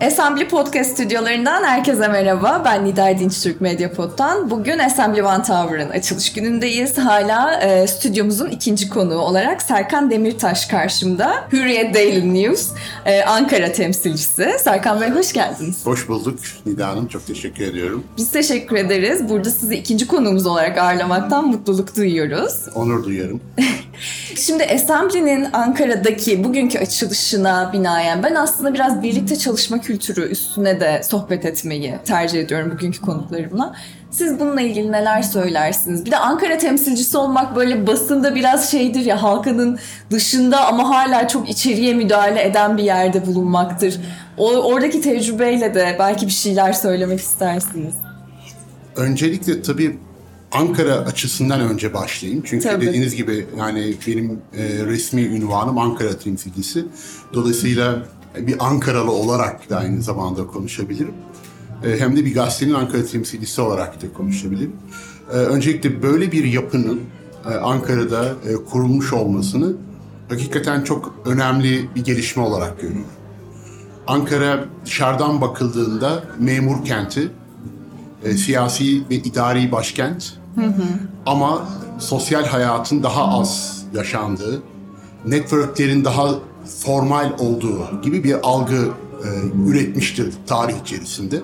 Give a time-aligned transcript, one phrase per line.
[0.00, 2.62] Assembly Podcast stüdyolarından herkese merhaba.
[2.64, 4.50] Ben Nida Dinç Türk Medyapod'dan.
[4.50, 6.98] Bugün Assembly One Tower'ın açılış günündeyiz.
[6.98, 11.48] Hala e, stüdyomuzun ikinci konuğu olarak Serkan Demirtaş karşımda.
[11.52, 12.68] Hürriyet Daily News
[13.06, 14.50] e, Ankara temsilcisi.
[14.64, 15.86] Serkan Bey hoş geldiniz.
[15.86, 17.06] Hoş bulduk Nida Hanım.
[17.08, 18.04] Çok teşekkür ediyorum.
[18.16, 19.28] Biz teşekkür ederiz.
[19.28, 22.54] Burada sizi ikinci konuğumuz olarak ağırlamaktan mutluluk duyuyoruz.
[22.74, 23.40] Onur duyarım.
[24.36, 31.44] Şimdi Assembly'nin Ankara'daki bugünkü açılışına binaen ben aslında biraz birlikte çalışma kültürü üstüne de sohbet
[31.44, 33.74] etmeyi tercih ediyorum bugünkü konuklarımla.
[34.10, 36.04] Siz bununla ilgili neler söylersiniz?
[36.04, 39.78] Bir de Ankara temsilcisi olmak böyle basında biraz şeydir ya halkanın
[40.10, 44.00] dışında ama hala çok içeriye müdahale eden bir yerde bulunmaktır.
[44.38, 47.94] O, oradaki tecrübeyle de belki bir şeyler söylemek istersiniz.
[48.96, 49.98] Öncelikle tabii
[50.52, 52.42] Ankara açısından önce başlayayım.
[52.46, 52.86] Çünkü Tabii.
[52.86, 56.86] dediğiniz gibi yani benim e, resmi ünvanım Ankara temsilcisi.
[57.34, 58.06] Dolayısıyla
[58.38, 61.14] bir Ankaralı olarak da aynı zamanda konuşabilirim.
[61.84, 64.72] E, hem de bir gazetenin Ankara temsilcisi olarak da konuşabilirim.
[65.32, 67.00] E, öncelikle böyle bir yapının
[67.50, 69.76] e, Ankara'da e, kurulmuş olmasını
[70.28, 73.06] hakikaten çok önemli bir gelişme olarak görüyorum.
[74.06, 77.28] Ankara dışarıdan bakıldığında memur kenti,
[78.24, 80.39] e, siyasi ve idari başkent.
[81.26, 84.62] Ama sosyal hayatın daha az yaşandığı,
[85.26, 86.28] networklerin daha
[86.78, 88.88] formal olduğu gibi bir algı
[89.24, 89.28] e,
[89.68, 91.40] üretmiştir tarih içerisinde.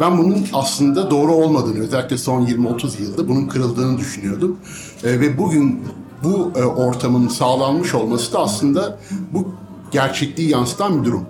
[0.00, 4.56] Ben bunun aslında doğru olmadığını, özellikle son 20-30 yılda bunun kırıldığını düşünüyordum.
[5.04, 5.82] E, ve bugün
[6.24, 8.98] bu e, ortamın sağlanmış olması da aslında
[9.32, 9.54] bu
[9.90, 11.24] gerçekliği yansıtan bir durum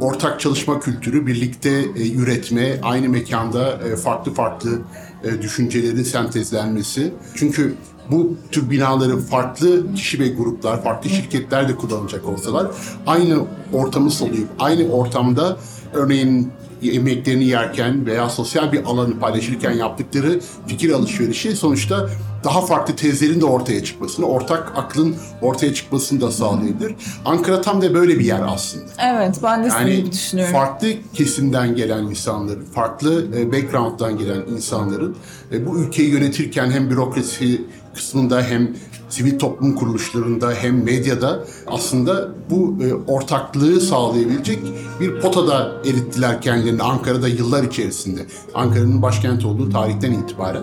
[0.00, 4.78] ortak çalışma kültürü, birlikte e, üretme, aynı mekanda e, farklı farklı
[5.24, 7.12] e, düşüncelerin sentezlenmesi.
[7.34, 7.74] Çünkü
[8.10, 12.70] bu tür binaları farklı kişi ve gruplar, farklı şirketler de kullanacak olsalar
[13.06, 15.56] aynı ortamı soluyup aynı ortamda
[15.92, 22.08] örneğin yemeklerini yerken veya sosyal bir alanı paylaşırken yaptıkları fikir alışverişi sonuçta
[22.44, 26.94] daha farklı tezlerin de ortaya çıkmasını, ortak aklın ortaya çıkmasını da sağlayabilir.
[27.24, 28.84] Ankara tam da böyle bir yer aslında.
[28.98, 30.52] Evet ben de Yani gibi düşünüyorum.
[30.54, 35.16] farklı kesimden gelen insanların, farklı e, background'dan gelen insanların
[35.52, 37.62] e, bu ülkeyi yönetirken hem bürokrasi
[37.94, 38.76] kısmında hem
[39.08, 44.58] sivil toplum kuruluşlarında hem medyada aslında bu e, ortaklığı sağlayabilecek
[45.00, 48.26] bir potada erittiler kendilerini Ankara'da yıllar içerisinde.
[48.54, 50.62] Ankara'nın başkenti olduğu tarihten itibaren.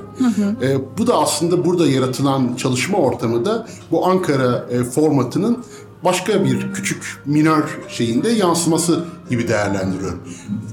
[0.62, 5.64] E, bu da aslında burada yaratılan çalışma ortamı da bu Ankara e, formatının
[6.04, 10.20] başka bir küçük minör şeyinde yansıması gibi değerlendiriyorum.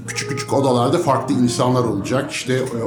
[0.07, 2.31] Küçük küçük odalarda farklı insanlar olacak.
[2.31, 2.79] İşte e,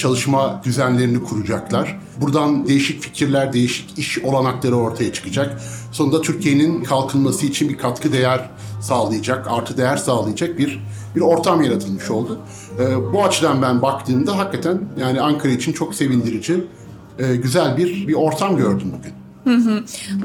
[0.00, 2.00] çalışma düzenlerini kuracaklar.
[2.20, 5.60] Buradan değişik fikirler, değişik iş olanakları ortaya çıkacak.
[5.92, 8.50] Sonunda Türkiye'nin kalkınması için bir katkı değer
[8.80, 10.80] sağlayacak, artı değer sağlayacak bir
[11.16, 12.38] bir ortam yaratılmış oldu.
[12.78, 16.64] E, bu açıdan ben baktığımda hakikaten yani Ankara için çok sevindirici,
[17.18, 19.19] e, güzel bir bir ortam gördüm bugün.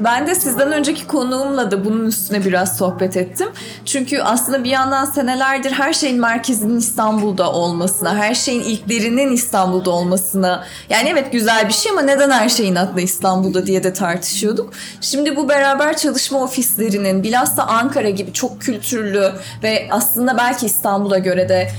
[0.04, 3.48] Ben de sizden önceki konuğumla da bunun üstüne biraz sohbet ettim.
[3.84, 10.64] Çünkü aslında bir yandan senelerdir her şeyin merkezinin İstanbul'da olmasına, her şeyin ilklerinin İstanbul'da olmasına
[10.90, 14.72] yani evet güzel bir şey ama neden her şeyin aklı İstanbul'da diye de tartışıyorduk.
[15.00, 19.32] Şimdi bu beraber çalışma ofislerinin bilhassa Ankara gibi çok kültürlü
[19.62, 21.70] ve aslında belki İstanbul'a göre de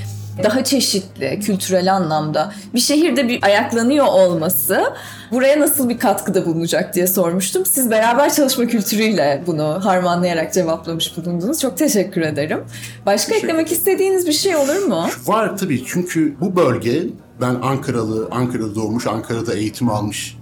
[0.44, 4.94] daha çeşitli kültürel anlamda bir şehirde bir ayaklanıyor olması
[5.32, 7.66] buraya nasıl bir katkıda bulunacak diye sormuştum.
[7.66, 11.62] Siz beraber çalışma kültürüyle bunu harmanlayarak cevaplamış bulundunuz.
[11.62, 12.60] Çok teşekkür ederim.
[13.06, 15.08] Başka eklemek istediğiniz bir şey olur mu?
[15.26, 17.04] Var tabii çünkü bu bölge
[17.42, 20.38] ben Ankaralı, Ankara'da doğmuş, Ankara'da eğitim almış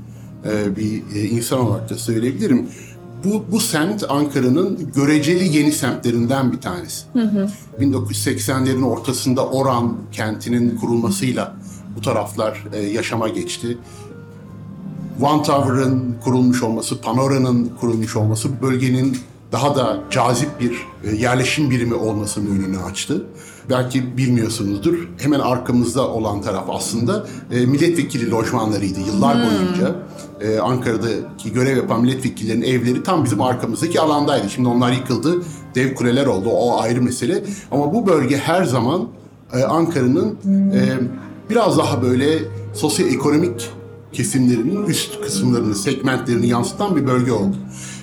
[0.45, 2.69] e, bir e, insan olarak da söyleyebilirim.
[3.23, 7.05] Bu, bu semt Ankara'nın göreceli yeni semtlerinden bir tanesi.
[7.79, 11.55] 1980'lerin ortasında Oran kentinin kurulmasıyla
[11.97, 13.77] bu taraflar e, yaşama geçti.
[15.21, 19.17] One Tower'ın kurulmuş olması, Panora'nın kurulmuş olması bölgenin
[19.51, 20.71] daha da cazip bir
[21.03, 23.25] e, yerleşim birimi olmasının önünü açtı.
[23.69, 25.07] Belki bilmiyorsunuzdur.
[25.17, 29.95] Hemen arkamızda olan taraf aslında e, milletvekili lojmanlarıydı yıllar boyunca.
[30.41, 34.49] E, Ankara'daki görev yapan milletvekillerinin evleri tam bizim arkamızdaki alandaydı.
[34.49, 35.41] Şimdi onlar yıkıldı.
[35.75, 36.49] Dev kuleler oldu.
[36.49, 37.43] O ayrı mesele.
[37.71, 39.07] Ama bu bölge her zaman
[39.69, 40.37] Ankara'nın
[40.73, 40.81] e,
[41.49, 42.39] biraz daha böyle
[42.73, 43.69] sosyoekonomik
[44.13, 47.55] kesimlerinin üst kısımlarını, segmentlerini yansıtan bir bölge oldu.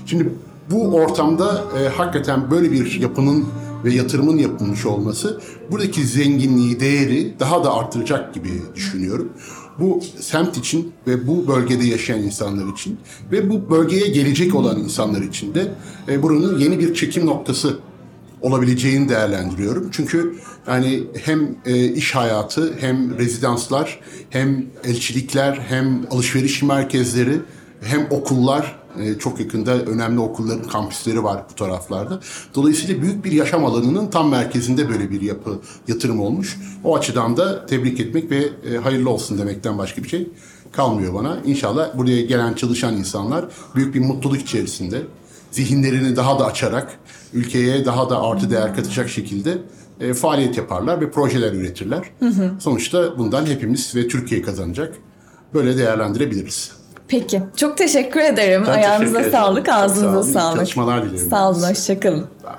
[0.07, 0.33] Şimdi
[0.73, 3.47] bu ortamda e, hakikaten böyle bir yapının
[3.85, 5.41] ve yatırımın yapılmış olması
[5.71, 9.33] buradaki zenginliği, değeri daha da arttıracak gibi düşünüyorum.
[9.79, 12.99] Bu semt için ve bu bölgede yaşayan insanlar için
[13.33, 15.75] ve bu bölgeye gelecek olan insanlar için de
[16.09, 17.79] e, buranın yeni bir çekim noktası
[18.41, 19.89] olabileceğini değerlendiriyorum.
[19.93, 20.35] Çünkü
[20.67, 27.41] yani hem e, iş hayatı hem rezidanslar hem elçilikler hem alışveriş merkezleri
[27.83, 32.21] hem okullar e, çok yakında önemli okulların kampüsleri var bu taraflarda.
[32.55, 35.59] Dolayısıyla büyük bir yaşam alanının tam merkezinde böyle bir yapı
[35.89, 36.59] yatırım olmuş.
[36.85, 40.29] O açıdan da tebrik etmek ve e, hayırlı olsun demekten başka bir şey
[40.73, 41.37] kalmıyor bana.
[41.45, 43.45] İnşallah buraya gelen çalışan insanlar
[43.75, 45.03] büyük bir mutluluk içerisinde
[45.51, 46.99] zihinlerini daha da açarak
[47.33, 49.59] ülkeye daha da artı değer katacak şekilde
[50.01, 52.11] e, faaliyet yaparlar ve projeler üretirler.
[52.61, 54.95] Sonuçta bundan hepimiz ve Türkiye kazanacak.
[55.55, 56.82] Böyle değerlendirebiliriz.
[57.13, 57.43] Peki.
[57.57, 58.65] Çok teşekkür ederim.
[58.67, 59.33] Ben Ayağınıza teşekkür ederim.
[59.33, 60.27] sağlık, Çok sağ ağzınıza olun.
[60.29, 60.57] İyi sağlık.
[60.57, 61.31] çalışmalar dilerim.
[61.31, 62.27] Sağ olun, hoşçakalın.
[62.43, 62.57] Sağ olun.